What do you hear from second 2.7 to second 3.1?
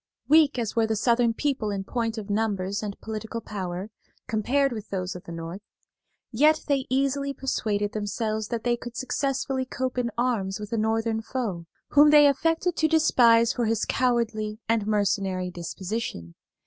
and